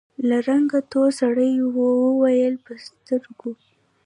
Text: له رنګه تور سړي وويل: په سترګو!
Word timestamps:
له 0.27 0.37
رنګه 0.49 0.79
تور 0.91 1.09
سړي 1.21 1.51
وويل: 1.77 2.55
په 2.65 2.73
سترګو! 2.85 3.51